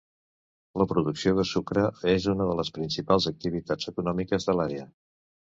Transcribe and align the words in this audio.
La 0.81 0.87
producció 0.93 1.33
de 1.41 1.45
sucre 1.49 1.83
és 2.13 2.27
una 2.35 2.49
de 2.53 2.57
les 2.61 2.73
principals 2.79 3.29
activitats 3.33 3.93
econòmiques 3.93 4.49
de 4.51 4.61
l'àrea. 4.63 4.91